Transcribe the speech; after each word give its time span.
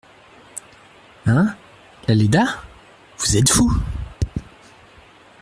Hein!… 1.27 1.55
la 2.07 2.15
Léda?… 2.15 2.63
vous 3.19 3.37
êtes 3.37 3.51
fou! 3.51 3.71